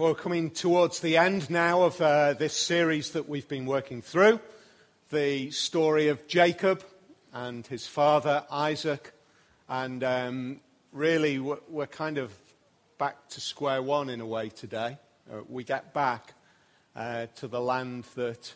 [0.00, 4.40] we're coming towards the end now of uh, this series that we've been working through
[5.10, 6.82] the story of Jacob
[7.34, 9.12] and his father Isaac.
[9.68, 10.60] And um,
[10.90, 12.32] really, we're, we're, kind of
[12.96, 14.96] back to square one in a way today.
[15.30, 16.32] Uh, we get back
[16.96, 18.54] uh, to the land that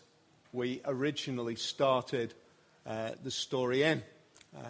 [0.54, 2.32] we originally started
[2.86, 4.02] uh, the story in.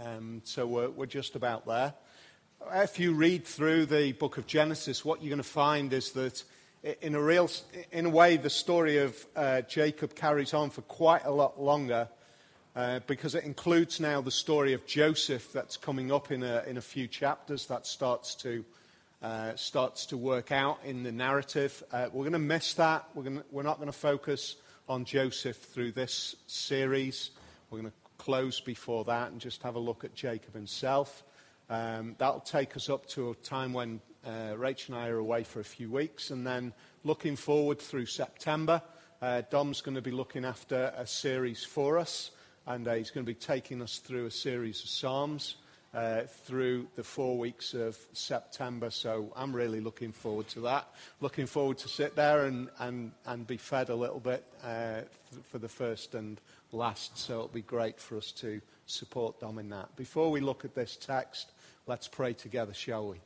[0.03, 1.95] Um, so we're, we're just about there.
[2.73, 6.43] If you read through the book of Genesis, what you're going to find is that
[7.01, 7.51] in a, real,
[7.93, 12.09] in a way, the story of uh, Jacob carries on for quite a lot longer
[12.77, 16.77] uh, because it includes now the story of Joseph that's coming up in a, in
[16.77, 18.65] a few chapters that starts to,
[19.23, 21.83] uh, starts to work out in the narrative.
[21.91, 23.09] Uh, we're going to miss that.
[23.15, 24.57] We're, gonna, we're not going to focus
[24.87, 27.31] on Joseph through this series.
[27.71, 31.25] We're going to close before that and just have a look at Jacob himself.
[31.71, 35.45] Um, that'll take us up to a time when uh, Rach and I are away
[35.45, 36.73] for a few weeks, and then
[37.05, 38.83] looking forward through September,
[39.23, 42.31] uh, Dom's going to be looking after a series for us,
[42.67, 45.57] and uh, he's going to be taking us through a series of Psalms
[45.95, 48.91] uh, through the four weeks of September.
[48.91, 50.89] So I'm really looking forward to that.
[51.21, 55.03] Looking forward to sit there and, and, and be fed a little bit uh,
[55.51, 56.41] for the first and
[56.73, 57.17] last.
[57.17, 59.95] So it'll be great for us to support Dom in that.
[59.97, 61.53] Before we look at this text,
[61.87, 63.21] let's pray together, shall we?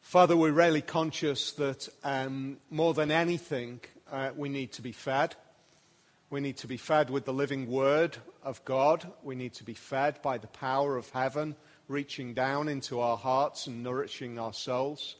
[0.00, 5.36] Father, we're really conscious that um, more than anything, uh, we need to be fed.
[6.30, 9.06] We need to be fed with the living word of God.
[9.22, 11.54] We need to be fed by the power of heaven
[11.86, 15.14] reaching down into our hearts and nourishing our souls.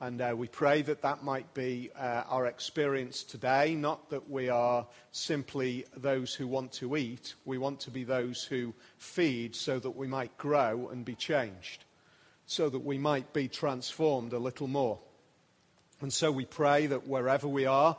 [0.00, 4.48] And uh, we pray that that might be uh, our experience today, not that we
[4.48, 7.34] are simply those who want to eat.
[7.44, 11.85] We want to be those who feed so that we might grow and be changed
[12.46, 14.98] so that we might be transformed a little more.
[16.00, 17.96] And so we pray that wherever we are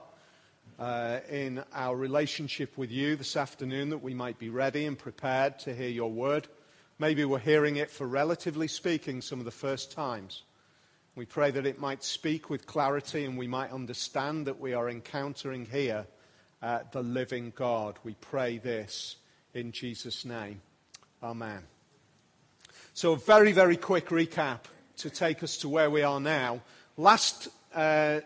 [0.79, 5.59] uh, in our relationship with you this afternoon, that we might be ready and prepared
[5.59, 6.47] to hear your word.
[6.99, 10.43] Maybe we're hearing it for relatively speaking some of the first times.
[11.15, 14.89] We pray that it might speak with clarity and we might understand that we are
[14.89, 16.05] encountering here
[16.61, 17.97] uh, the living God.
[18.03, 19.17] We pray this
[19.53, 20.61] in Jesus' name.
[21.23, 21.76] Amen.
[22.97, 24.61] So, a very, very quick recap
[24.95, 26.61] to take us to where we are now.
[26.97, 28.21] Last, uh,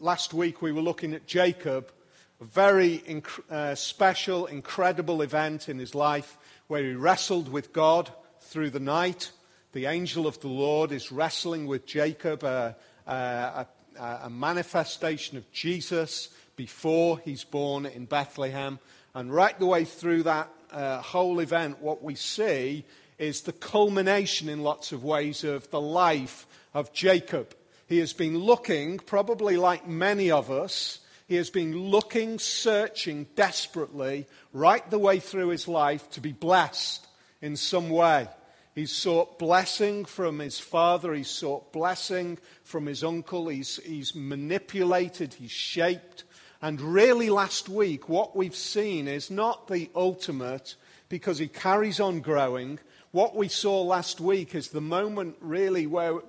[0.00, 1.92] last week we were looking at Jacob,
[2.40, 8.10] a very inc- uh, special, incredible event in his life where he wrestled with God
[8.40, 9.30] through the night.
[9.74, 12.72] The angel of the Lord is wrestling with Jacob, uh,
[13.06, 13.64] uh
[13.96, 18.80] a, a, manifestation of Jesus before he's born in Bethlehem.
[19.14, 22.84] And right the way through that uh, whole event, what we see
[23.20, 27.54] is the culmination in lots of ways of the life of Jacob.
[27.86, 34.26] He has been looking, probably like many of us, he has been looking, searching desperately
[34.52, 37.06] right the way through his life to be blessed
[37.40, 38.26] in some way.
[38.74, 41.14] He's sought blessing from his father.
[41.14, 43.46] He's sought blessing from his uncle.
[43.46, 45.34] He's, he's manipulated.
[45.34, 46.24] He's shaped.
[46.62, 50.74] And really, last week, what we've seen is not the ultimate
[51.08, 52.80] because he carries on growing,
[53.12, 56.20] what we saw last week is the moment really where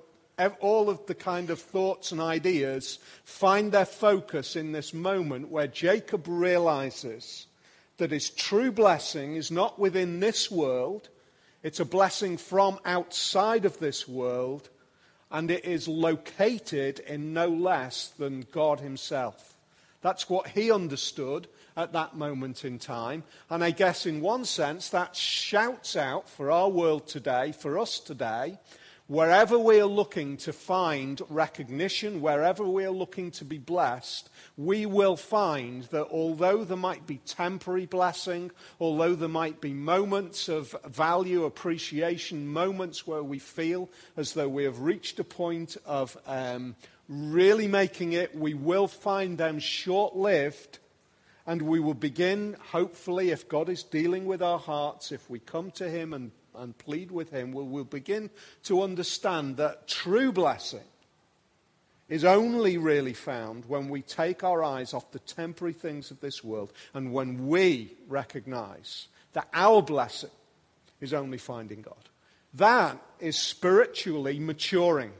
[0.60, 5.68] all of the kind of thoughts and ideas find their focus in this moment where
[5.68, 7.46] Jacob realizes
[7.98, 11.08] that his true blessing is not within this world,
[11.62, 14.68] it's a blessing from outside of this world,
[15.30, 19.54] and it is located in no less than God Himself.
[20.02, 23.24] That's what he understood at that moment in time.
[23.50, 27.98] And I guess, in one sense, that shouts out for our world today, for us
[27.98, 28.58] today,
[29.12, 34.86] wherever we are looking to find recognition, wherever we are looking to be blessed, we
[34.86, 38.50] will find that although there might be temporary blessing,
[38.80, 44.64] although there might be moments of value, appreciation, moments where we feel as though we
[44.64, 46.74] have reached a point of um,
[47.08, 50.78] really making it, we will find them short lived
[51.46, 55.70] and we will begin, hopefully, if God is dealing with our hearts, if we come
[55.72, 58.30] to Him and, and plead with Him, we'll, we'll begin
[58.64, 60.84] to understand that true blessing
[62.08, 66.44] is only really found when we take our eyes off the temporary things of this
[66.44, 70.30] world and when we recognize that our blessing
[71.00, 71.94] is only finding God.
[72.54, 75.12] That is spiritually maturing.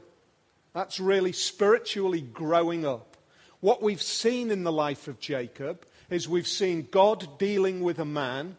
[0.73, 3.17] That's really spiritually growing up.
[3.59, 8.05] What we've seen in the life of Jacob is we've seen God dealing with a
[8.05, 8.55] man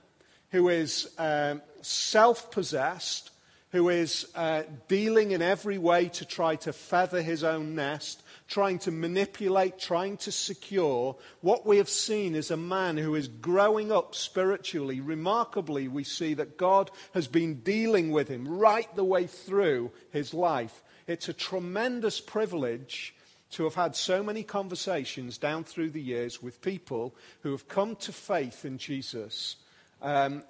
[0.51, 3.31] who is um, self possessed,
[3.71, 8.79] who is uh, dealing in every way to try to feather his own nest, trying
[8.81, 11.17] to manipulate, trying to secure.
[11.41, 15.01] What we have seen is a man who is growing up spiritually.
[15.01, 20.35] Remarkably, we see that God has been dealing with him right the way through his
[20.35, 20.83] life.
[21.07, 23.15] It's a tremendous privilege
[23.55, 27.97] to have had so many conversations down through the years with people who have come
[27.97, 29.57] to faith in Jesus
[30.05, 30.43] um,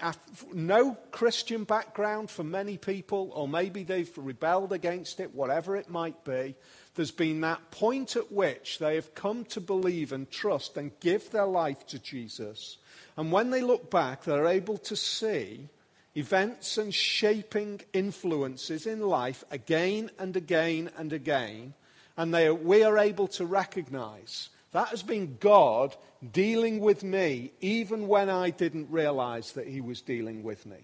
[0.52, 6.24] no Christian background for many people, or maybe they've rebelled against it, whatever it might
[6.24, 6.56] be.
[6.96, 11.30] There's been that point at which they have come to believe and trust and give
[11.30, 12.78] their life to Jesus.
[13.16, 15.68] And when they look back, they're able to see
[16.16, 21.74] events and shaping influences in life again and again and again.
[22.16, 25.96] And they, we are able to recognize that has been God
[26.32, 30.78] dealing with me even when I didn't realize that He was dealing with me.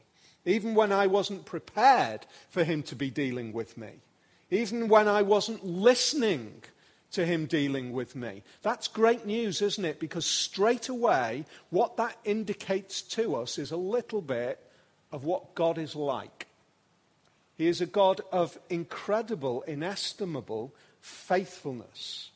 [0.44, 3.90] Even when I wasn't prepared for Him to be dealing with me.
[4.50, 6.62] Even when I wasn't listening
[7.12, 8.42] to Him dealing with me.
[8.62, 9.98] That's great news, isn't it?
[9.98, 14.60] Because straight away, what that indicates to us is a little bit
[15.10, 16.46] of what God is like.
[17.56, 22.30] He is a God of incredible, inestimable faithfulness.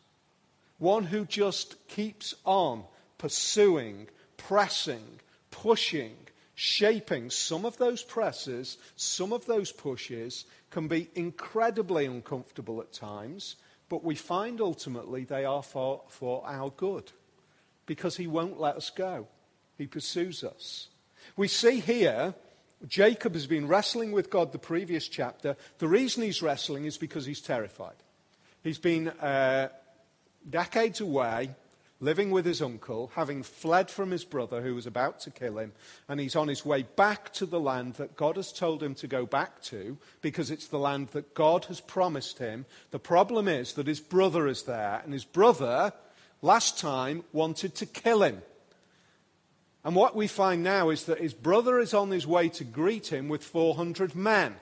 [0.78, 2.84] One who just keeps on
[3.18, 5.20] pursuing, pressing,
[5.50, 6.16] pushing,
[6.54, 7.30] shaping.
[7.30, 13.56] Some of those presses, some of those pushes can be incredibly uncomfortable at times,
[13.88, 17.12] but we find ultimately they are for, for our good
[17.86, 19.26] because he won't let us go.
[19.76, 20.88] He pursues us.
[21.36, 22.34] We see here
[22.86, 25.56] Jacob has been wrestling with God the previous chapter.
[25.78, 27.94] The reason he's wrestling is because he's terrified.
[28.64, 29.68] He's been uh,
[30.48, 31.50] decades away,
[32.00, 35.72] living with his uncle, having fled from his brother who was about to kill him,
[36.08, 39.06] and he's on his way back to the land that God has told him to
[39.06, 42.64] go back to because it's the land that God has promised him.
[42.90, 45.92] The problem is that his brother is there, and his brother,
[46.40, 48.40] last time, wanted to kill him.
[49.84, 53.12] And what we find now is that his brother is on his way to greet
[53.12, 54.56] him with 400 men.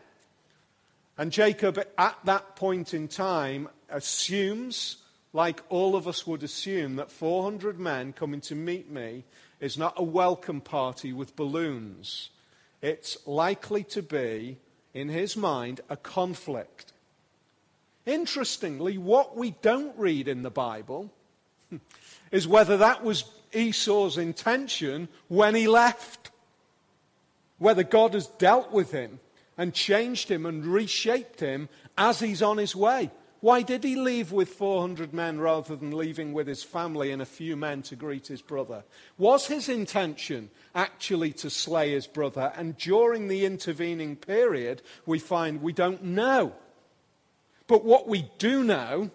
[1.17, 4.97] And Jacob, at that point in time, assumes
[5.33, 9.25] like all of us would assume, that 400 men coming to meet me
[9.61, 12.31] is not a welcome party with balloons.
[12.83, 14.59] It's likely to be,
[14.93, 16.93] in his mind, a conflict.
[18.05, 21.11] Interestingly, what we don't read in the Bible
[22.31, 23.25] is whether that was
[23.55, 26.31] Esau's intention when he left.
[27.59, 29.21] Whether God has dealt with him
[29.57, 33.11] and changed him and reshaped him as he's on his way.
[33.43, 37.27] Why did he leave with 400 men rather than leaving with his family and a
[37.27, 38.85] few men to greet his brother?
[39.19, 42.53] Was his intention actually to slay his brother?
[42.55, 46.53] And during the intervening period, we find we don't know.
[47.67, 49.11] But what we do know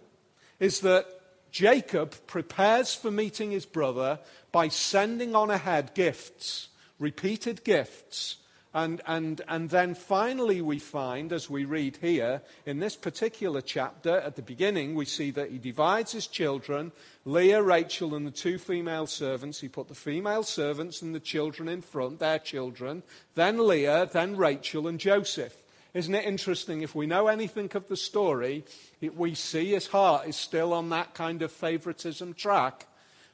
[0.59, 1.06] is that
[1.50, 4.19] Jacob prepares for meeting his brother
[4.51, 6.68] by sending on ahead gifts,
[7.00, 8.35] repeated gifts,
[8.77, 14.19] and, and, and then finally, we find, as we read here, in this particular chapter,
[14.19, 16.91] at the beginning, we see that he divides his children
[17.25, 19.59] Leah, Rachel, and the two female servants.
[19.59, 23.01] He put the female servants and the children in front, their children,
[23.33, 25.56] then Leah, then Rachel, and Joseph.
[25.95, 26.83] Isn't it interesting?
[26.83, 28.63] If we know anything of the story,
[29.01, 32.87] it, we see his heart is still on that kind of favoritism track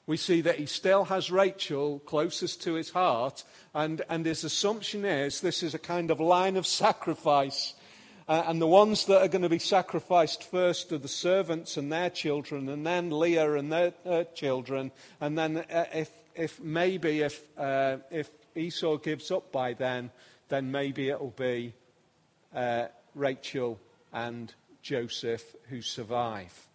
[0.06, 3.44] we see that he still has Rachel closest to his heart,
[3.74, 7.74] and, and his assumption is this is a kind of line of sacrifice.
[8.28, 11.92] Uh, and the ones that are going to be sacrificed first are the servants and
[11.92, 13.94] their children, and then Leah and their
[14.34, 14.92] children.
[15.20, 20.12] And then, uh, if, if maybe if, uh, if Esau gives up by then,
[20.50, 21.74] then maybe it'll be
[22.54, 23.80] uh, Rachel
[24.12, 26.70] and Joseph who survive.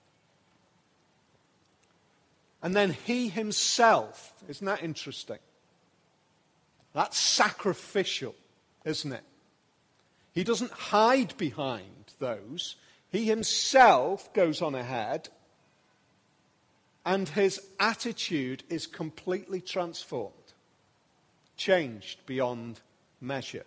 [2.63, 5.39] And then he himself, isn't that interesting?
[6.93, 8.35] That's sacrificial,
[8.85, 9.25] isn't it?
[10.33, 12.77] He doesn't hide behind those.
[13.11, 15.29] He himself goes on ahead,
[17.07, 20.33] and his attitude is completely transformed,
[21.57, 22.81] changed beyond
[23.21, 23.65] measure.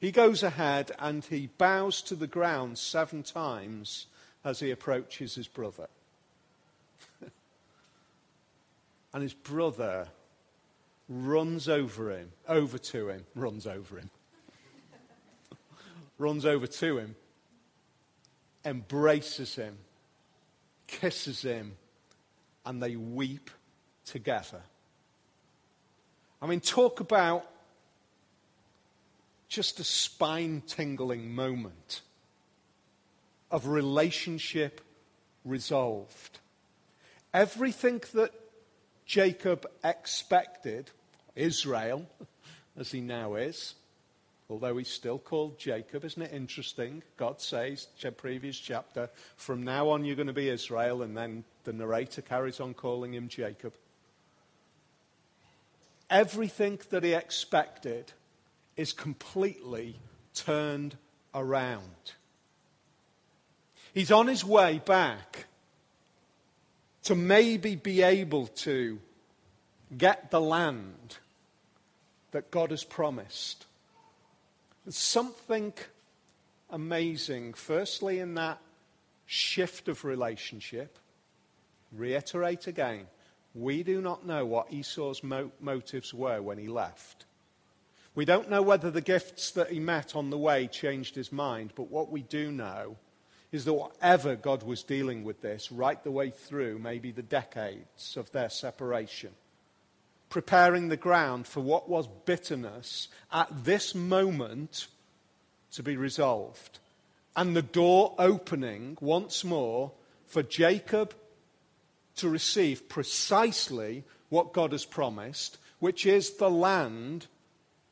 [0.00, 4.06] He goes ahead and he bows to the ground seven times
[4.42, 5.88] as he approaches his brother.
[9.12, 10.08] And his brother
[11.08, 14.10] runs over him, over to him, runs over him,
[16.18, 17.16] runs over to him,
[18.64, 19.76] embraces him,
[20.86, 21.76] kisses him,
[22.64, 23.50] and they weep
[24.04, 24.62] together.
[26.40, 27.46] I mean, talk about
[29.48, 32.02] just a spine tingling moment
[33.50, 34.80] of relationship
[35.44, 36.38] resolved.
[37.34, 38.32] Everything that
[39.10, 40.88] Jacob expected,
[41.34, 42.06] Israel,
[42.76, 43.74] as he now is,
[44.48, 46.04] although he's still called Jacob.
[46.04, 47.02] Isn't it interesting?
[47.16, 47.88] God says,
[48.18, 52.60] previous chapter, from now on you're going to be Israel, and then the narrator carries
[52.60, 53.74] on calling him Jacob.
[56.08, 58.12] Everything that he expected
[58.76, 59.96] is completely
[60.34, 60.96] turned
[61.34, 62.12] around.
[63.92, 65.46] He's on his way back
[67.04, 68.98] to maybe be able to
[69.96, 71.18] get the land
[72.32, 73.66] that God has promised.
[74.84, 75.72] There's something
[76.70, 78.58] amazing, firstly, in that
[79.26, 80.98] shift of relationship.
[81.92, 83.06] Reiterate again,
[83.54, 87.24] we do not know what Esau's mo- motives were when he left.
[88.14, 91.72] We don't know whether the gifts that he met on the way changed his mind,
[91.74, 92.96] but what we do know
[93.52, 98.16] is that whatever God was dealing with this right the way through, maybe the decades
[98.16, 99.30] of their separation,
[100.28, 104.86] preparing the ground for what was bitterness at this moment
[105.72, 106.78] to be resolved.
[107.36, 109.92] And the door opening once more
[110.26, 111.14] for Jacob
[112.16, 117.26] to receive precisely what God has promised, which is the land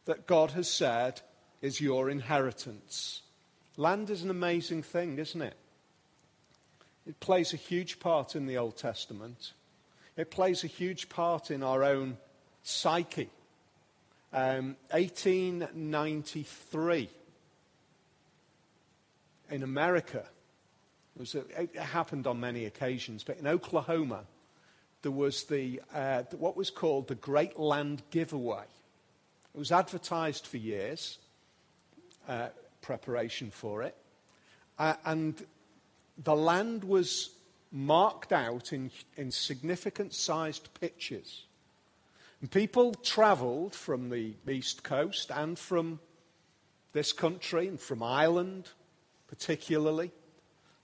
[0.04, 1.20] that God has said
[1.60, 3.22] is your inheritance.
[3.78, 5.56] Land is an amazing thing, isn't it?
[7.06, 9.52] It plays a huge part in the Old Testament.
[10.16, 12.16] It plays a huge part in our own
[12.64, 13.30] psyche.
[14.32, 17.08] Um, 1893
[19.50, 20.24] in America,
[21.20, 24.24] it, a, it, happened on many occasions, but in Oklahoma,
[25.02, 28.64] there was the, uh, what was called the Great Land Giveaway.
[29.54, 31.18] It was advertised for years,
[32.28, 32.48] uh,
[32.80, 33.96] preparation for it,
[34.78, 35.44] uh, and
[36.22, 37.30] the land was
[37.70, 41.44] marked out in, in significant sized pitches.
[42.40, 46.00] And people travelled from the East Coast and from
[46.92, 48.70] this country and from Ireland,
[49.26, 50.12] particularly,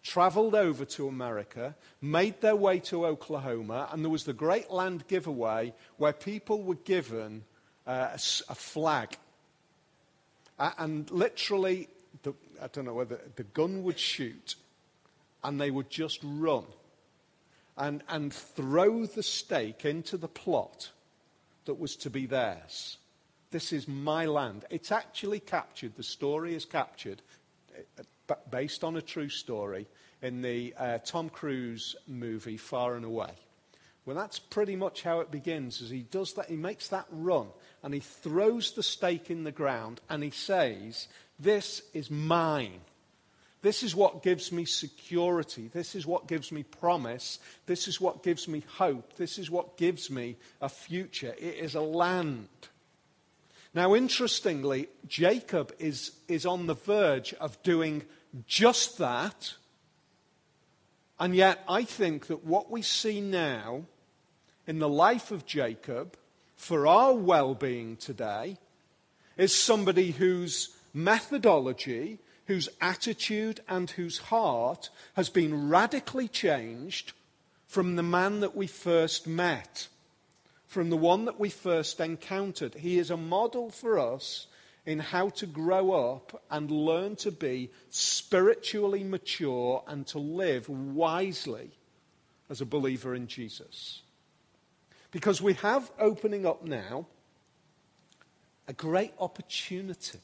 [0.02, 5.06] travelled over to America, made their way to Oklahoma, and there was the great land
[5.08, 7.42] giveaway where people were given
[7.86, 9.16] uh, a, a, flag.
[10.58, 11.88] And literally,
[12.22, 12.32] the,
[12.62, 14.54] I don't know whether the gun would shoot,
[15.42, 16.64] and they would just run
[17.76, 20.90] and, and throw the stake into the plot
[21.64, 22.98] that was to be theirs.
[23.50, 24.64] This is my land.
[24.70, 27.22] It's actually captured, the story is captured,
[27.98, 29.86] uh, based on a true story,
[30.22, 33.32] in the uh, Tom Cruise movie Far and Away.
[34.06, 35.82] Well, that's pretty much how it begins.
[35.82, 37.48] As he does that, he makes that run
[37.84, 41.06] and he throws the stake in the ground and he says,
[41.38, 42.80] This is mine.
[43.60, 45.70] This is what gives me security.
[45.72, 47.38] This is what gives me promise.
[47.66, 49.16] This is what gives me hope.
[49.16, 51.34] This is what gives me a future.
[51.38, 52.48] It is a land.
[53.74, 58.04] Now, interestingly, Jacob is, is on the verge of doing
[58.46, 59.54] just that.
[61.18, 63.84] And yet, I think that what we see now
[64.66, 66.16] in the life of Jacob
[66.64, 68.56] for our well being today
[69.36, 77.12] is somebody whose methodology whose attitude and whose heart has been radically changed
[77.66, 79.88] from the man that we first met,
[80.66, 82.74] from the one that we first encountered.
[82.74, 84.46] He is a model for us
[84.86, 91.72] in how to grow up and learn to be spiritually mature and to live wisely
[92.48, 94.03] as a believer in Jesus.
[95.14, 97.06] Because we have opening up now
[98.66, 100.18] a great opportunity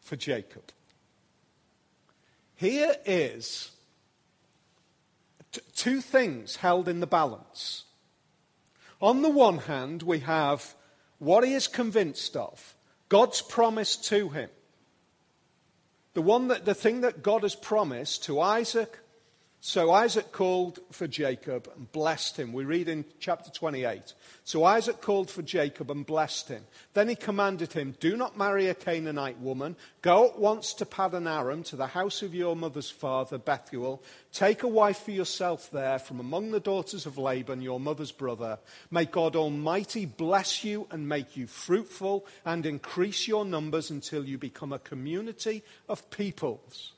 [0.00, 0.62] for Jacob.
[2.54, 3.72] Here is
[5.52, 7.84] t- two things held in the balance.
[9.02, 10.74] On the one hand, we have
[11.18, 12.74] what he is convinced of,
[13.10, 14.48] God's promise to him.
[16.14, 19.00] The, one that, the thing that God has promised to Isaac,
[19.66, 22.52] so Isaac called for Jacob and blessed him.
[22.52, 24.14] We read in chapter 28.
[24.44, 26.62] So Isaac called for Jacob and blessed him.
[26.94, 29.74] Then he commanded him, Do not marry a Canaanite woman.
[30.02, 34.04] Go at once to Paddan Aram, to the house of your mother's father, Bethuel.
[34.32, 38.60] Take a wife for yourself there from among the daughters of Laban, your mother's brother.
[38.92, 44.38] May God Almighty bless you and make you fruitful and increase your numbers until you
[44.38, 46.92] become a community of peoples.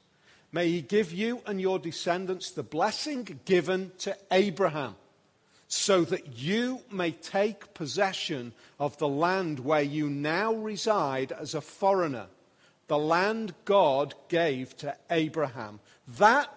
[0.51, 4.97] May he give you and your descendants the blessing given to Abraham,
[5.69, 11.61] so that you may take possession of the land where you now reside as a
[11.61, 12.27] foreigner,
[12.87, 15.81] the land God gave to Abraham.
[16.17, 16.51] That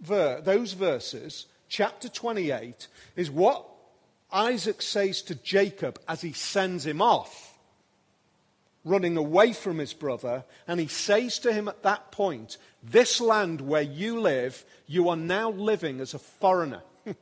[0.00, 3.66] ver- those verses, chapter 28, is what
[4.32, 7.45] Isaac says to Jacob as he sends him off,
[8.86, 10.44] running away from his brother.
[10.66, 15.16] And he says to him at that point, This land where you live, you are
[15.16, 16.82] now living as a foreigner.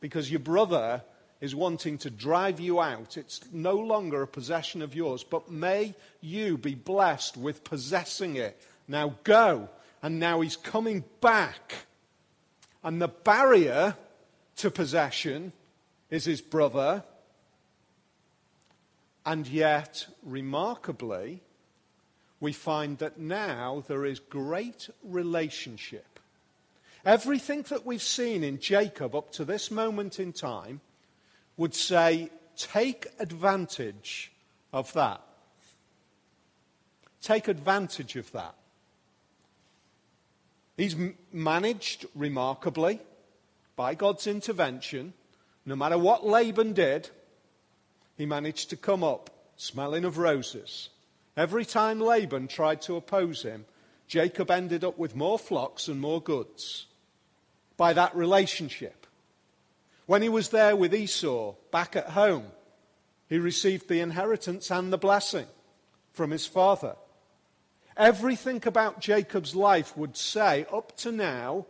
[0.00, 1.02] because your brother
[1.40, 3.16] is wanting to drive you out.
[3.16, 8.60] It's no longer a possession of yours, but may you be blessed with possessing it.
[8.88, 9.68] Now go.
[10.02, 11.74] And now he's coming back.
[12.82, 13.96] And the barrier
[14.56, 15.52] to possession
[16.10, 17.04] is his brother.
[19.28, 21.42] And yet, remarkably,
[22.40, 26.18] we find that now there is great relationship.
[27.04, 30.80] Everything that we've seen in Jacob up to this moment in time
[31.58, 34.32] would say, take advantage
[34.72, 35.20] of that.
[37.20, 38.54] Take advantage of that.
[40.78, 40.96] He's
[41.34, 42.98] managed remarkably
[43.76, 45.12] by God's intervention.
[45.66, 47.10] No matter what Laban did,
[48.18, 50.90] he managed to come up smelling of roses.
[51.36, 53.64] Every time Laban tried to oppose him,
[54.08, 56.86] Jacob ended up with more flocks and more goods
[57.76, 59.06] by that relationship.
[60.06, 62.46] When he was there with Esau back at home,
[63.28, 65.46] he received the inheritance and the blessing
[66.12, 66.96] from his father.
[67.96, 71.66] Everything about Jacob's life would say, up to now,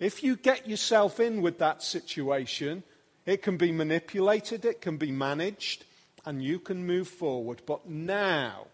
[0.00, 2.82] if you get yourself in with that situation,
[3.28, 5.84] it can be manipulated, it can be managed,
[6.24, 7.60] and you can move forward.
[7.66, 8.68] But now,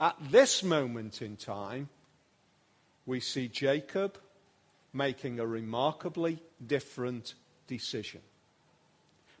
[0.00, 1.90] at this moment in time,
[3.04, 4.16] we see Jacob
[4.94, 7.34] making a remarkably different
[7.66, 8.22] decision.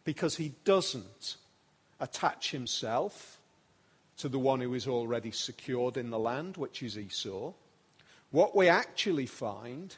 [0.04, 1.38] Because he doesn't
[1.98, 3.38] attach himself
[4.18, 7.54] to the one who is already secured in the land, which is Esau.
[8.32, 9.96] What we actually find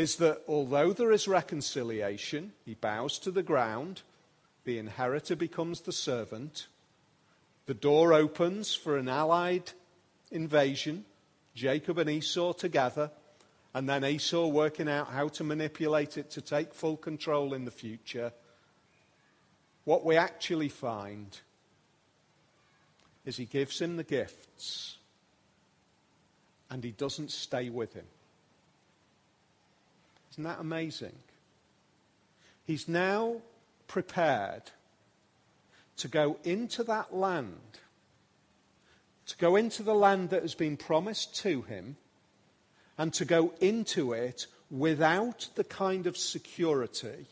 [0.00, 4.00] is that although there is reconciliation, he bows to the ground,
[4.64, 6.68] the inheritor becomes the servant,
[7.66, 9.72] the door opens for an allied
[10.30, 11.04] invasion,
[11.54, 13.10] Jacob and Esau together,
[13.74, 17.70] and then Esau working out how to manipulate it to take full control in the
[17.70, 18.32] future,
[19.84, 21.38] what we actually find
[23.26, 24.96] is he gives him the gifts
[26.70, 28.06] and he doesn't stay with him.
[30.40, 31.18] Isn't that amazing?
[32.64, 33.42] He's now
[33.88, 34.62] prepared
[35.98, 37.78] to go into that land,
[39.26, 41.98] to go into the land that has been promised to him
[42.96, 47.26] and to go into it without the kind of security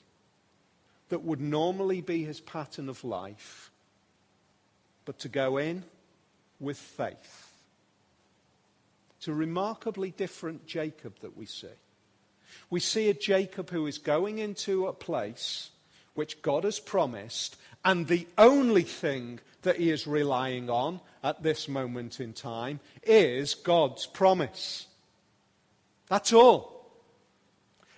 [1.09, 3.71] that would normally be his pattern of life,
[5.07, 5.83] but to go in
[6.61, 7.55] with faith.
[9.17, 11.69] It's a remarkably different Jacob that we see.
[12.71, 15.71] We see a Jacob who is going into a place
[16.15, 21.69] which God has promised, and the only thing that he is relying on at this
[21.69, 24.87] moment in time is God's promise.
[26.09, 26.91] That's all.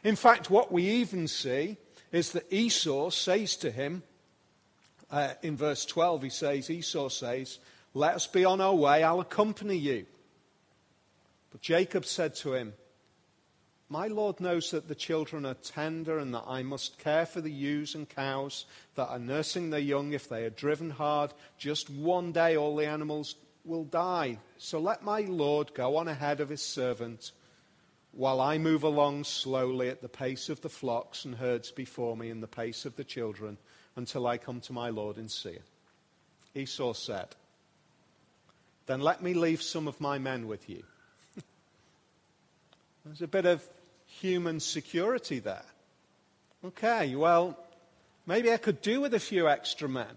[0.02, 1.76] In fact, what we even see
[2.12, 4.02] is that Esau says to him,
[5.10, 7.58] uh, in verse 12, he says, Esau says,
[7.94, 10.06] Let us be on our way, I'll accompany you.
[11.50, 12.72] But Jacob said to him,
[13.92, 17.50] My Lord knows that the children are tender and that I must care for the
[17.50, 20.12] ewes and cows that are nursing their young.
[20.12, 24.38] If they are driven hard, just one day all the animals will die.
[24.58, 27.32] So let my Lord go on ahead of his servant
[28.12, 32.30] while I move along slowly at the pace of the flocks and herds before me
[32.30, 33.58] and the pace of the children
[33.96, 35.62] until I come to my Lord in Seir.
[36.54, 37.34] Esau said,
[38.86, 40.84] Then let me leave some of my men with you.
[43.04, 43.64] There's a bit of
[44.20, 45.64] human security there.
[46.64, 47.58] Okay, well,
[48.26, 50.14] maybe I could do with a few extra men.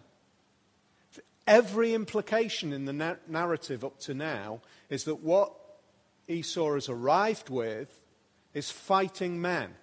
[1.45, 5.53] Every implication in the narrative up to now is that what
[6.27, 7.89] Esau has arrived with
[8.53, 9.73] is fighting men.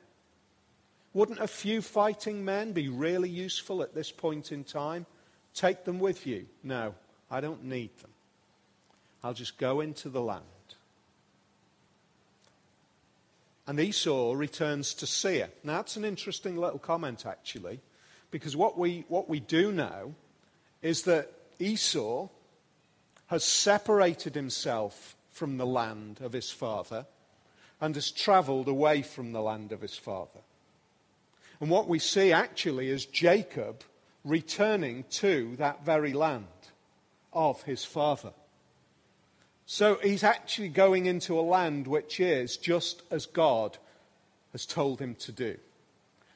[1.12, 5.06] Wouldn't a few fighting men be really useful at this point in time?
[5.54, 6.46] Take them with you.
[6.62, 6.94] No,
[7.30, 8.10] I don't need them.
[9.22, 10.44] I'll just go into the land.
[13.66, 15.50] And Esau returns to Seir.
[15.62, 17.80] Now, that's an interesting little comment, actually,
[18.30, 20.14] because what we, what we do know
[20.82, 22.28] is that Esau
[23.26, 27.06] has separated himself from the land of his father
[27.80, 30.40] and has traveled away from the land of his father.
[31.60, 33.82] And what we see actually is Jacob
[34.24, 36.46] returning to that very land
[37.32, 38.32] of his father.
[39.72, 43.78] So he's actually going into a land which is just as God
[44.50, 45.58] has told him to do.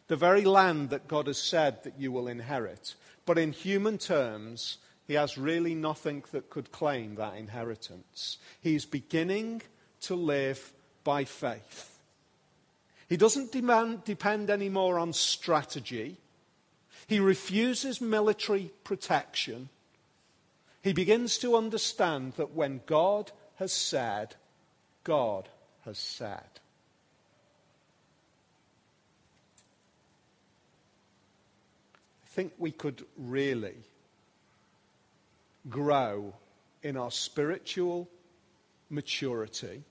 [0.06, 2.94] The very land that God has said that you will inherit.
[3.26, 8.38] But in human terms, he has really nothing that could claim that inheritance.
[8.60, 9.62] He's beginning
[10.02, 11.98] to live by faith.
[13.08, 16.18] He doesn't demand, depend anymore on strategy.
[17.08, 19.70] He refuses military protection.
[20.84, 24.34] He begins to understand that when God has said,
[25.02, 25.48] God
[25.86, 26.42] has said.
[32.22, 33.78] I think we could really
[35.70, 36.34] grow
[36.82, 38.10] in our spiritual
[38.90, 39.84] maturity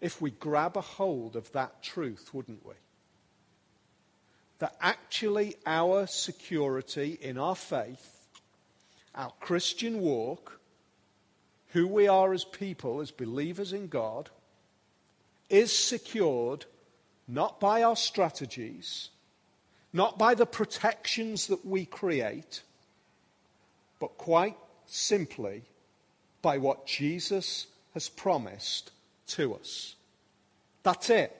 [0.00, 2.76] if we grab a hold of that truth, wouldn't we?
[4.60, 8.17] That actually our security in our faith,
[9.18, 10.60] our Christian walk,
[11.70, 14.30] who we are as people, as believers in God,
[15.50, 16.64] is secured
[17.26, 19.10] not by our strategies,
[19.92, 22.62] not by the protections that we create,
[23.98, 25.62] but quite simply
[26.40, 28.92] by what Jesus has promised
[29.26, 29.96] to us.
[30.84, 31.36] That's it.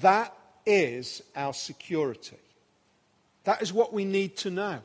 [0.00, 0.32] That
[0.64, 2.38] is our security.
[3.42, 4.80] That is what we need to know.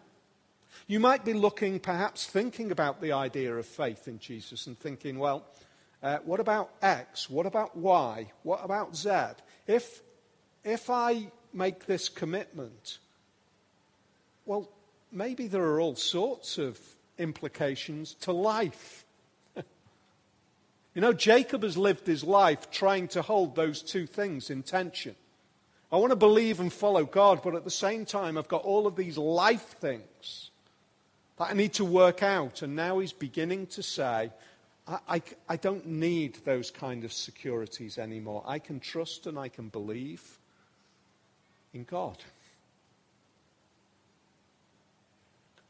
[0.89, 5.19] You might be looking, perhaps thinking about the idea of faith in Jesus and thinking,
[5.19, 5.45] well,
[6.01, 7.29] uh, what about X?
[7.29, 8.31] What about Y?
[8.41, 9.11] What about Z?
[9.67, 10.01] If,
[10.63, 12.97] if I make this commitment,
[14.47, 14.67] well,
[15.11, 16.79] maybe there are all sorts of
[17.19, 19.05] implications to life.
[19.55, 19.63] you
[21.01, 25.13] know, Jacob has lived his life trying to hold those two things in tension.
[25.91, 28.87] I want to believe and follow God, but at the same time, I've got all
[28.87, 30.49] of these life things
[31.39, 32.61] that I need to work out.
[32.61, 34.29] And now he's beginning to say,
[34.87, 38.43] I, I, I don't need those kind of securities anymore.
[38.45, 40.37] I can trust and I can believe
[41.73, 42.17] in God.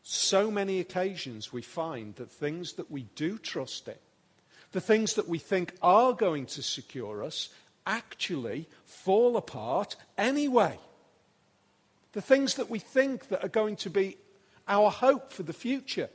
[0.02, 3.94] So many occasions we find that things that we do trust in,
[4.72, 7.50] the things that we think are going to secure us,
[7.86, 10.80] actually fall apart anyway.
[12.14, 14.18] The things that we think that are going to be
[14.70, 16.10] our hope for the future.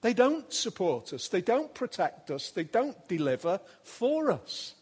[0.00, 4.74] They don't support us, they don't protect us, they don't deliver for us.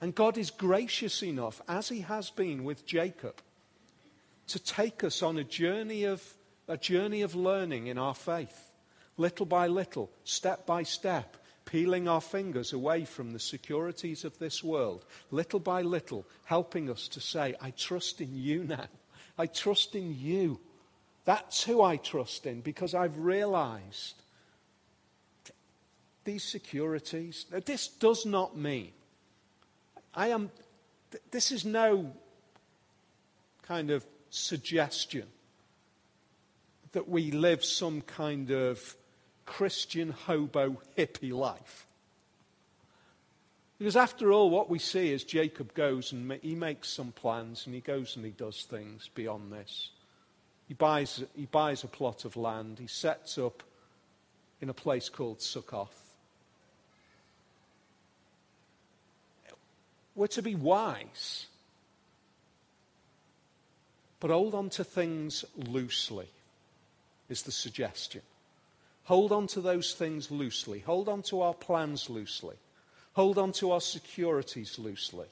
[0.00, 3.40] And God is gracious enough, as He has been with Jacob,
[4.48, 6.22] to take us on a journey of,
[6.66, 8.72] a journey of learning in our faith,
[9.16, 14.62] little by little, step by step, peeling our fingers away from the securities of this
[14.62, 18.86] world, little by little, helping us to say, I trust in you now.
[19.38, 20.60] I trust in you.
[21.24, 24.22] That's who I trust in because I've realized
[26.24, 27.46] these securities.
[27.64, 28.92] This does not mean
[30.16, 30.50] I am,
[31.30, 32.10] this is no
[33.62, 35.26] kind of suggestion
[36.92, 38.96] that we live some kind of
[39.44, 41.85] Christian hobo hippie life.
[43.78, 47.74] Because after all, what we see is Jacob goes and he makes some plans and
[47.74, 49.90] he goes and he does things beyond this.
[50.66, 52.78] He buys, he buys a plot of land.
[52.78, 53.62] He sets up
[54.60, 56.02] in a place called Succoth.
[60.14, 61.46] We're to be wise
[64.20, 66.28] but hold on to things loosely,
[67.28, 68.22] is the suggestion.
[69.04, 70.80] Hold on to those things loosely.
[70.80, 72.56] Hold on to our plans loosely.
[73.16, 75.26] Hold on to our securities loosely.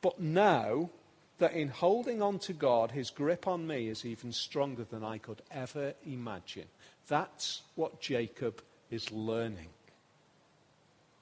[0.00, 0.90] But know
[1.38, 5.18] that in holding on to God, his grip on me is even stronger than I
[5.18, 6.66] could ever imagine.
[7.08, 9.68] That's what Jacob is learning.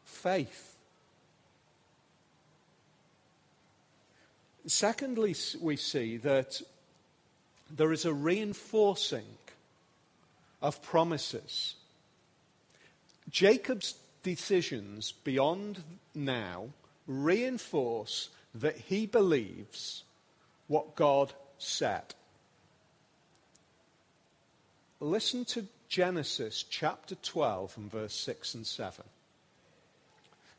[0.05, 0.73] Faith
[4.67, 6.61] Secondly, we see that
[7.69, 9.27] there is a reinforcing
[10.61, 11.75] of promises.
[13.29, 15.83] Jacob's decisions beyond
[16.15, 16.69] now
[17.07, 20.05] reinforce that he believes
[20.69, 22.15] what God said.
[25.01, 29.05] Listen to Genesis chapter 12 and verse 6 and 7.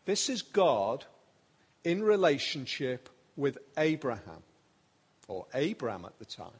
[0.06, 1.06] This is God
[1.84, 4.44] in relationship with Abraham,
[5.28, 6.52] or Abram at the time.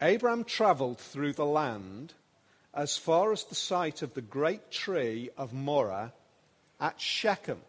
[0.00, 2.12] Abram traveled through the land
[2.74, 6.12] as far as the site of the great tree of Moreh
[6.80, 7.60] at Shechem.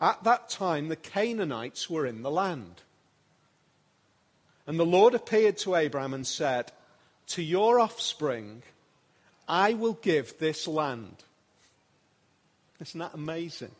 [0.00, 2.82] At that time, the Canaanites were in the land.
[4.66, 6.72] And the Lord appeared to Abram and said,
[7.28, 8.62] To your offspring
[9.48, 11.16] I will give this land.
[12.80, 13.72] Isn't that amazing?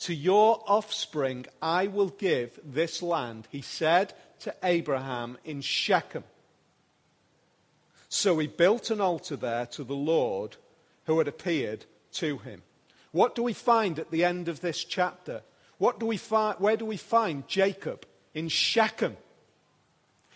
[0.00, 6.24] To your offspring I will give this land, he said to Abraham in Shechem.
[8.10, 10.56] So he built an altar there to the Lord
[11.06, 12.62] who had appeared to him.
[13.12, 15.42] What do we find at the end of this chapter?
[15.78, 18.04] What do we where do we find Jacob?
[18.34, 19.16] In Shechem.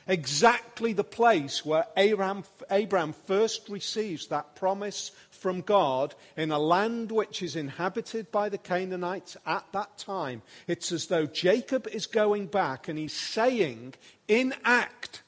[0.06, 7.10] Exactly the place where Abraham, Abraham first receives that promise from God in a land
[7.10, 10.42] which is inhabited by the Canaanites at that time.
[10.68, 13.94] It's as though Jacob is going back and he's saying
[14.28, 15.22] in act,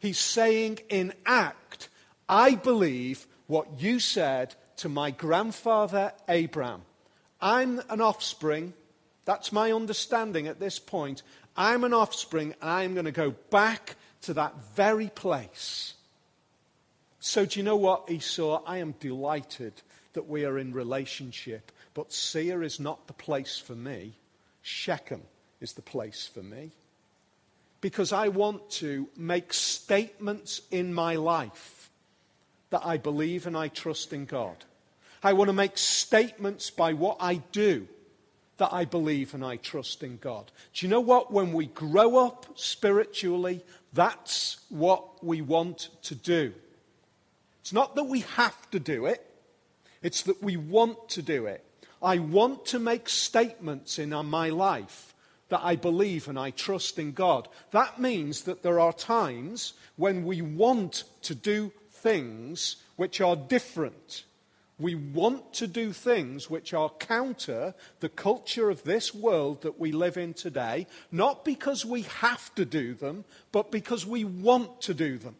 [0.00, 1.88] he's saying in act,
[2.28, 6.82] I believe what you said to my grandfather Abraham.
[7.40, 8.74] I'm an offspring.
[9.24, 11.22] That's my understanding at this point.
[11.56, 15.94] I'm an offspring, and I'm going to go back to that very place.
[17.18, 18.62] So, do you know what, Esau?
[18.66, 19.74] I am delighted
[20.14, 24.14] that we are in relationship, but Seir is not the place for me.
[24.62, 25.22] Shechem
[25.60, 26.70] is the place for me.
[27.80, 31.90] Because I want to make statements in my life
[32.70, 34.64] that I believe and I trust in God.
[35.22, 37.88] I want to make statements by what I do
[38.60, 40.50] that I believe and I trust in God.
[40.74, 41.32] Do you know what?
[41.32, 46.52] When we grow up spiritually, that's what we want to do.
[47.62, 49.26] It's not that we have to do it,
[50.02, 51.64] it's that we want to do it.
[52.02, 55.09] I want to make statements in my life
[55.50, 57.48] that I believe and I trust in God.
[57.70, 64.24] That means that there are times when we want to do things which are different
[64.80, 69.92] we want to do things which are counter the culture of this world that we
[69.92, 74.94] live in today, not because we have to do them, but because we want to
[74.94, 75.36] do them.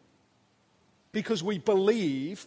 [1.12, 2.46] Because we believe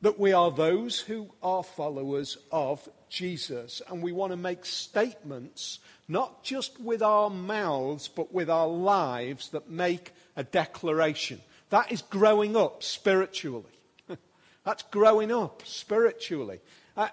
[0.00, 3.82] that we are those who are followers of Jesus.
[3.88, 9.50] And we want to make statements, not just with our mouths, but with our lives
[9.50, 11.40] that make a declaration.
[11.68, 13.70] That is growing up spiritually.
[14.64, 16.58] That's growing up spiritually.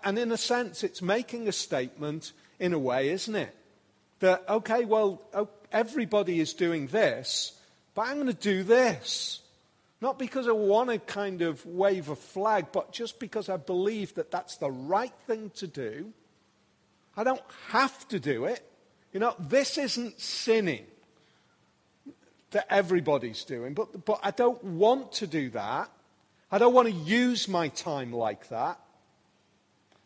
[0.03, 3.55] And in a sense, it's making a statement in a way, isn't it?
[4.19, 5.21] That, okay, well,
[5.71, 7.53] everybody is doing this,
[7.93, 9.41] but I'm going to do this.
[10.01, 14.15] Not because I want to kind of wave a flag, but just because I believe
[14.15, 16.13] that that's the right thing to do.
[17.15, 18.63] I don't have to do it.
[19.17, 20.86] You know, this isn't sinning
[22.51, 25.89] that everybody's doing, but, but I don't want to do that.
[26.51, 28.80] I don't want to use my time like that.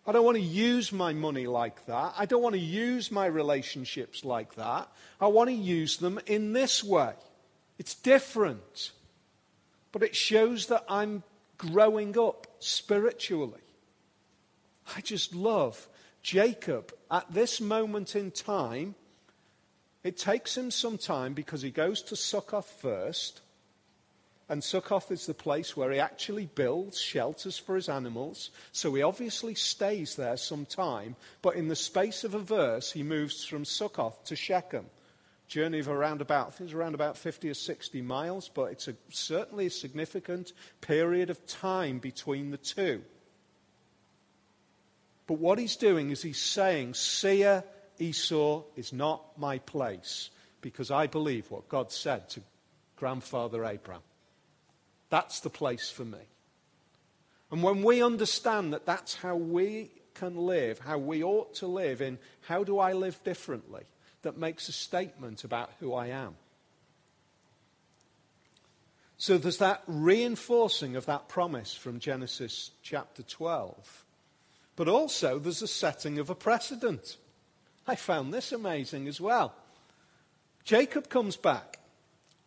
[0.08, 2.14] I don't want to use my money like that.
[2.18, 4.88] I don't want to use my relationships like that.
[5.20, 7.12] I want to use them in this way.
[7.80, 8.92] It's different.
[9.92, 11.24] But it shows that I'm
[11.58, 13.60] growing up spiritually.
[14.96, 15.90] I just love
[16.24, 18.96] Jacob at this moment in time.
[20.04, 23.42] It takes him some time because he goes to Succoth first.
[24.50, 28.50] And Succoth is the place where he actually builds shelters for his animals.
[28.72, 31.16] So he obviously stays there some time.
[31.42, 34.88] But in the space of a verse, he moves from Succoth to Shechem.
[35.48, 39.68] Journey of around about, I around about 50 or 60 miles, but it's a, certainly
[39.68, 43.04] a significant period of time between the two.
[45.28, 47.64] But what he's doing is he's saying, Seir,
[48.02, 52.42] Esau is not my place, because I believe what God said to
[52.96, 54.02] grandfather Abraham.
[55.10, 56.20] That's the place for me.
[57.52, 62.02] And when we understand that that's how we can live, how we ought to live,
[62.02, 63.84] in how do I live differently,
[64.22, 66.36] that makes a statement about who I am.
[69.18, 74.06] So there's that reinforcing of that promise from Genesis chapter 12.
[74.76, 77.18] But also there's a setting of a precedent.
[77.92, 79.54] I found this amazing as well.
[80.64, 81.78] Jacob comes back,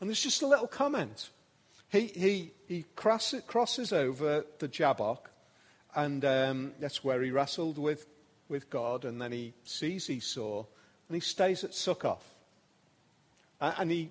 [0.00, 1.28] and there's just a little comment.
[1.90, 5.30] He, he, he crosses, crosses over the Jabbok,
[5.94, 8.07] and um, that's where he wrestled with,
[8.48, 10.64] with God, and then he sees Esau,
[11.09, 12.24] and he stays at Succoth.
[13.61, 14.09] And he,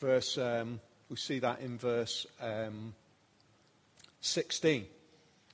[0.00, 2.94] verse, um, we see that in verse um,
[4.22, 4.86] 16.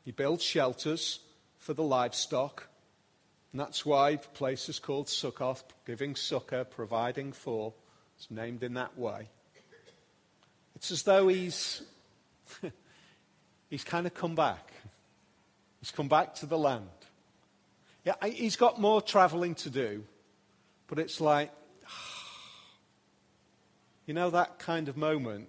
[0.04, 1.18] He builds shelters
[1.58, 2.68] for the livestock,
[3.52, 7.72] and that's why the place is called Succoth, giving succor, providing for.
[8.16, 9.28] It's named in that way.
[10.74, 11.82] It's as though he's,
[13.70, 14.72] he's kind of come back.
[15.80, 16.88] He's come back to the land.
[18.04, 20.04] Yeah, he's got more traveling to do,
[20.87, 21.50] but it's like,
[24.06, 25.48] you know that kind of moment?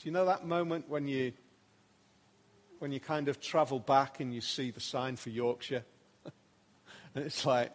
[0.00, 1.32] Do you know that moment when you,
[2.78, 5.84] when you kind of travel back and you see the sign for Yorkshire?
[7.14, 7.72] And it's like,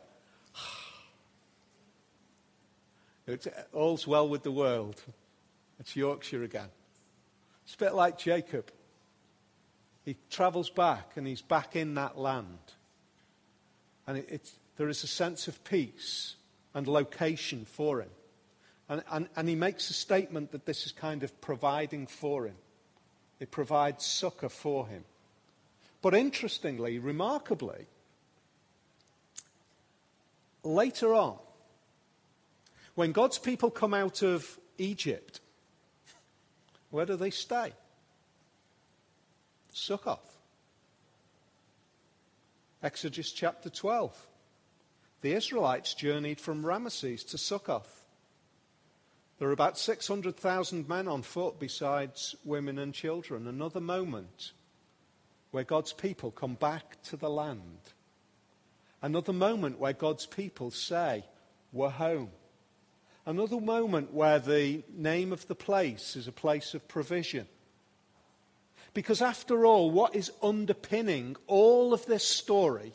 [3.28, 5.02] it's, all's well with the world.
[5.80, 6.70] It's Yorkshire again.
[7.64, 8.72] It's a bit like Jacob.
[10.04, 12.58] He travels back and he's back in that land.
[14.08, 16.36] And it, there is a sense of peace
[16.74, 18.10] and location for him.
[18.90, 22.56] And, and, and he makes a statement that this is kind of providing for him.
[23.40, 25.06] It provides succor for him.
[26.02, 27.86] But interestingly, remarkably,
[30.64, 31.38] later on,
[32.96, 35.40] when God's people come out of Egypt,
[36.90, 37.74] where do they stay?
[39.72, 40.38] Succoth.
[42.82, 44.28] Exodus chapter 12.
[45.22, 48.06] The Israelites journeyed from Ramesses to Succoth.
[49.38, 53.48] There are about 600,000 men on foot besides women and children.
[53.48, 54.52] Another moment
[55.52, 57.80] where God's people come back to the land.
[59.02, 61.24] Another moment where God's people say,
[61.72, 62.32] We're home.
[63.26, 67.48] Another moment where the name of the place is a place of provision.
[68.94, 72.94] Because after all, what is underpinning all of this story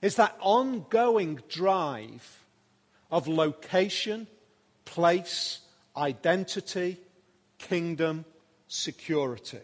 [0.00, 2.44] is that ongoing drive
[3.10, 4.26] of location,
[4.84, 5.60] place,
[5.96, 6.98] identity,
[7.58, 8.24] kingdom,
[8.68, 9.60] security.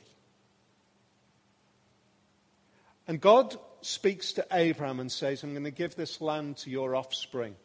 [3.06, 6.94] And God speaks to Abraham and says, I'm going to give this land to your
[6.96, 7.56] offspring.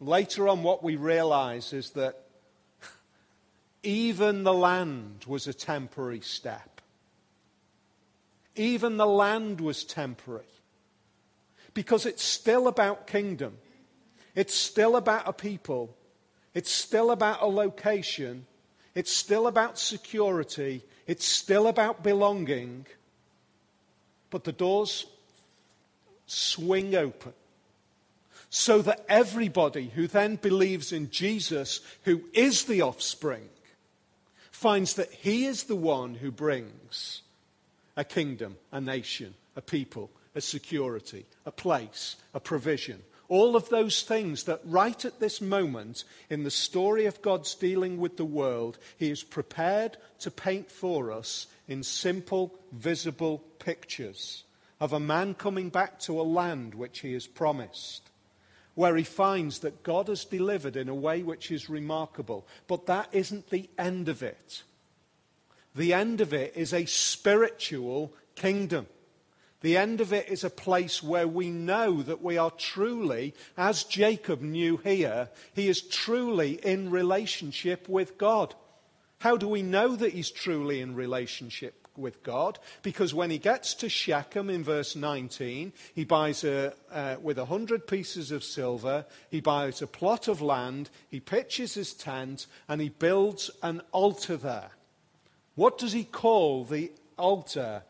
[0.00, 2.24] Later on, what we realize is that
[3.82, 6.80] even the land was a temporary step.
[8.54, 10.44] Even the land was temporary.
[11.74, 13.58] Because it's still about kingdom.
[14.34, 15.96] It's still about a people.
[16.54, 18.46] It's still about a location.
[18.94, 20.84] It's still about security.
[21.06, 22.86] It's still about belonging.
[24.30, 25.06] But the doors
[26.26, 27.32] swing open
[28.50, 33.48] so that everybody who then believes in Jesus, who is the offspring,
[34.50, 37.22] finds that he is the one who brings
[37.96, 43.02] a kingdom, a nation, a people, a security, a place, a provision.
[43.28, 47.98] All of those things that right at this moment in the story of God's dealing
[47.98, 54.44] with the world, he is prepared to paint for us in simple, visible pictures
[54.80, 58.08] of a man coming back to a land which he has promised
[58.78, 62.46] where he finds that God has delivered in a way which is remarkable.
[62.68, 64.62] But that isn't the end of it.
[65.74, 68.86] The end of it is a spiritual kingdom.
[69.60, 73.82] The end of it is a place where we know that we are truly, as
[73.82, 78.54] Jacob knew here, he is truly in relationship with God.
[79.18, 83.74] How do we know that he's truly in relationship with God because when he gets
[83.74, 89.04] to Shechem in verse 19, he buys a, uh, with a hundred pieces of silver,
[89.28, 94.36] he buys a plot of land, he pitches his tent, and he builds an altar
[94.36, 94.70] there.
[95.56, 97.82] What does he call the altar?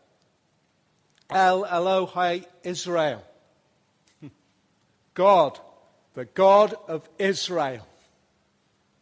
[1.29, 3.23] El Elohe Israel.
[5.13, 5.59] God,
[6.13, 7.85] the God of Israel.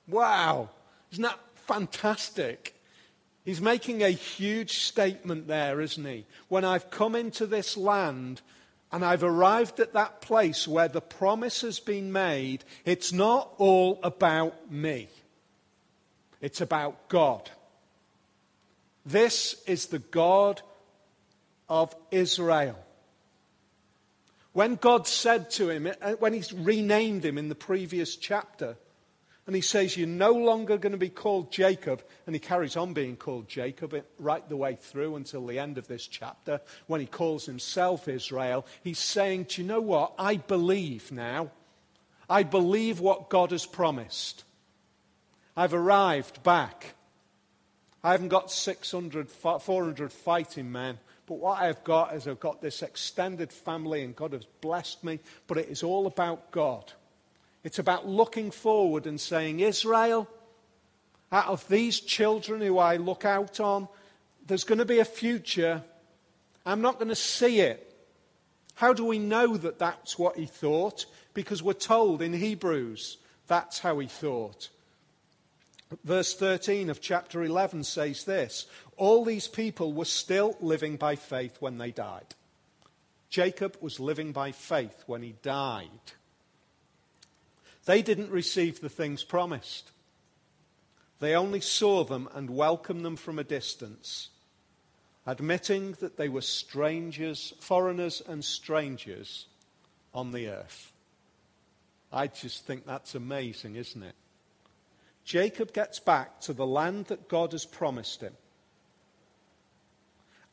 [0.08, 0.70] Wow,
[1.12, 2.74] isn't that fantastic?
[3.46, 6.26] He's making a huge statement there, isn't he?
[6.50, 8.42] When I've come into this land
[8.92, 14.00] and I've arrived at that place where the promise has been made, it's not all
[14.04, 15.08] about me.
[16.42, 17.50] It's about God.
[19.06, 20.62] This is the God
[21.70, 22.78] of Israel.
[24.54, 28.76] When God said to him, uh, when he's renamed him in the previous chapter,
[29.48, 32.04] and he says, You're no longer going to be called Jacob.
[32.26, 35.88] And he carries on being called Jacob right the way through until the end of
[35.88, 36.60] this chapter.
[36.88, 40.14] When he calls himself Israel, he's saying, Do you know what?
[40.20, 41.52] I believe now.
[42.30, 44.44] I believe what God has promised.
[45.56, 46.96] I've arrived back.
[48.04, 51.00] I haven't got 600, 400 fighting men.
[51.28, 55.20] But what I've got is I've got this extended family, and God has blessed me.
[55.46, 56.94] But it is all about God.
[57.64, 60.28] It's about looking forward and saying, Israel,
[61.32, 63.90] out of these children who I look out on,
[64.48, 65.84] there's going to be a future.
[66.66, 67.84] I'm not going to see it.
[68.76, 71.06] How do we know that that's what he thought?
[71.34, 74.70] Because we're told in Hebrews that's how he thought.
[76.04, 78.66] Verse 13 of chapter 11 says this
[78.98, 82.36] All these people were still living by faith when they died.
[83.30, 85.90] Jacob was living by faith when he died.
[87.86, 89.92] They didn't receive the things promised.
[91.20, 94.30] They only saw them and welcomed them from a distance,
[95.26, 99.48] admitting that they were strangers, foreigners and strangers
[100.14, 100.92] on the earth.
[102.12, 104.16] I just think that's amazing, isn't it?
[105.28, 108.32] Jacob gets back to the land that God has promised him.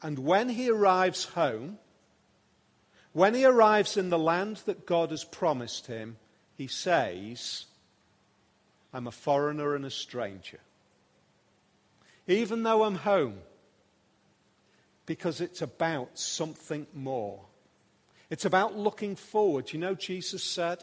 [0.02, 1.78] And when he arrives home,
[3.12, 6.16] when he arrives in the land that God has promised him,
[6.56, 7.66] he says,
[8.92, 10.58] I'm a foreigner and a stranger.
[12.26, 13.38] Even though I'm home,
[15.06, 17.38] because it's about something more.
[18.28, 19.72] It's about looking forward.
[19.72, 20.82] You know, Jesus said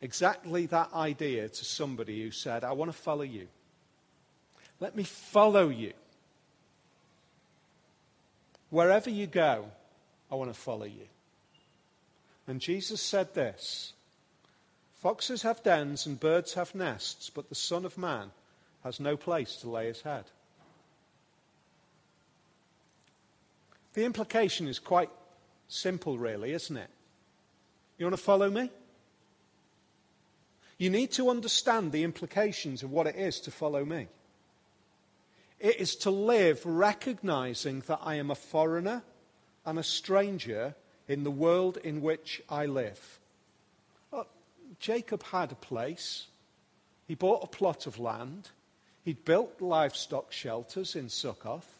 [0.00, 3.48] exactly that idea to somebody who said, I want to follow you.
[4.80, 5.92] Let me follow you.
[8.70, 9.66] Wherever you go,
[10.30, 11.06] I want to follow you.
[12.46, 13.92] And Jesus said this
[14.96, 18.30] Foxes have dens and birds have nests, but the Son of Man
[18.82, 20.24] has no place to lay his head.
[23.94, 25.10] The implication is quite
[25.68, 26.90] simple, really, isn't it?
[27.96, 28.70] You want to follow me?
[30.78, 34.08] You need to understand the implications of what it is to follow me.
[35.60, 39.02] It is to live recognizing that I am a foreigner
[39.64, 40.74] and a stranger
[41.08, 43.18] in the world in which I live.
[44.10, 44.26] Well,
[44.80, 46.26] Jacob had a place.
[47.06, 48.50] He bought a plot of land.
[49.04, 51.78] He'd built livestock shelters in Succoth.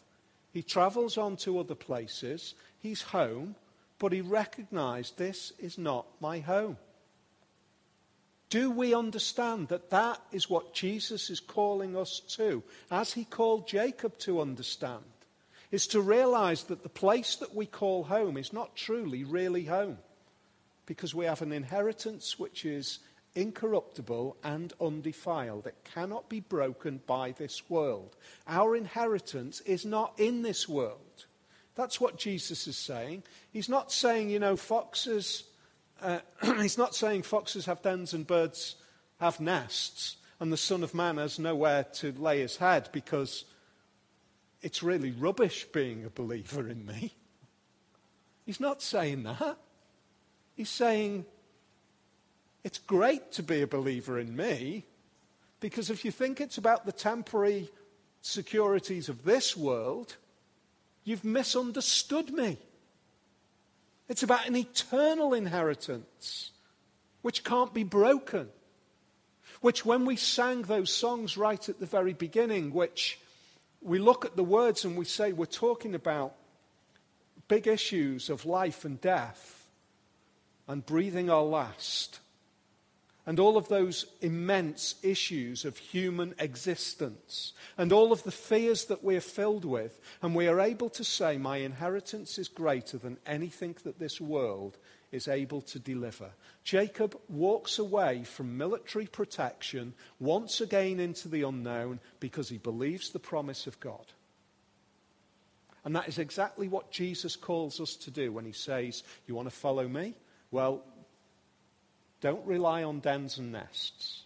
[0.53, 2.55] He travels on to other places.
[2.79, 3.55] He's home,
[3.99, 6.77] but he recognized this is not my home.
[8.49, 13.67] Do we understand that that is what Jesus is calling us to, as he called
[13.67, 15.03] Jacob to understand?
[15.71, 19.97] Is to realize that the place that we call home is not truly, really home.
[20.85, 22.99] Because we have an inheritance which is
[23.33, 25.67] incorruptible and undefiled.
[25.67, 28.15] It cannot be broken by this world.
[28.47, 31.25] Our inheritance is not in this world.
[31.75, 33.23] That's what Jesus is saying.
[33.51, 35.43] He's not saying, you know, foxes
[36.01, 36.19] uh,
[36.61, 38.75] he's not saying foxes have dens and birds
[39.19, 43.45] have nests, and the Son of Man has nowhere to lay his head because
[44.61, 47.13] it's really rubbish being a believer in me.
[48.45, 49.57] He's not saying that.
[50.55, 51.25] He's saying
[52.63, 54.85] it's great to be a believer in me
[55.59, 57.69] because if you think it's about the temporary
[58.21, 60.15] securities of this world,
[61.03, 62.57] you've misunderstood me.
[64.07, 66.51] It's about an eternal inheritance
[67.21, 68.49] which can't be broken.
[69.61, 73.19] Which, when we sang those songs right at the very beginning, which
[73.81, 76.35] we look at the words and we say we're talking about
[77.47, 79.67] big issues of life and death
[80.67, 82.19] and breathing our last
[83.25, 89.03] and all of those immense issues of human existence and all of the fears that
[89.03, 93.75] we're filled with, and we are able to say, My inheritance is greater than anything
[93.83, 94.77] that this world
[95.11, 96.29] is able to deliver.
[96.63, 103.19] Jacob walks away from military protection once again into the unknown because he believes the
[103.19, 104.05] promise of God.
[105.83, 109.49] And that is exactly what Jesus calls us to do when he says, You want
[109.49, 110.15] to follow me?
[110.51, 110.83] Well,
[112.21, 114.23] don't rely on dens and nests.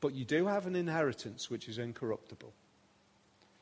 [0.00, 2.52] But you do have an inheritance which is incorruptible.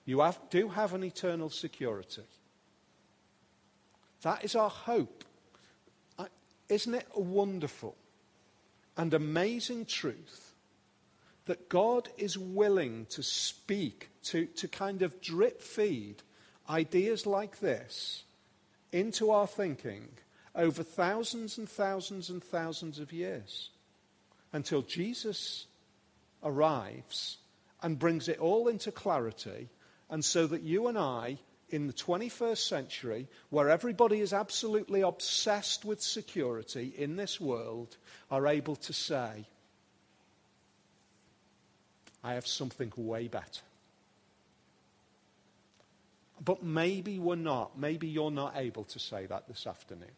[0.07, 2.23] You have, do have an eternal security.
[4.23, 5.25] That is our hope.
[6.69, 7.97] Isn't it a wonderful
[8.97, 10.53] and amazing truth
[11.47, 16.23] that God is willing to speak, to, to kind of drip feed
[16.69, 18.23] ideas like this
[18.93, 20.09] into our thinking
[20.55, 23.71] over thousands and thousands and thousands of years
[24.53, 25.67] until Jesus
[26.43, 27.39] arrives
[27.83, 29.69] and brings it all into clarity,
[30.11, 31.39] and so that you and I,
[31.71, 37.97] in the 21st century, where everybody is absolutely obsessed with security in this world,
[38.31, 39.47] are able to say,
[42.23, 43.63] I have something way better.
[46.45, 47.79] But maybe we're not.
[47.79, 50.11] Maybe you're not able to say that this afternoon.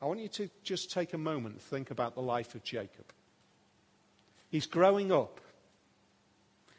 [0.00, 3.06] I want you to just take a moment and think about the life of Jacob.
[4.50, 5.40] He's growing up.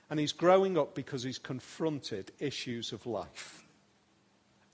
[0.09, 3.65] And he's growing up because he's confronted issues of life.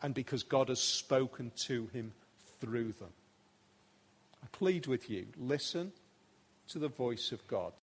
[0.01, 2.13] And because God has spoken to him
[2.59, 3.09] through them.
[4.43, 5.91] I plead with you listen
[6.69, 7.73] to the voice of God.